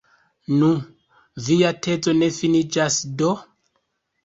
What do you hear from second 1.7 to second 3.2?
tezo ne finiĝas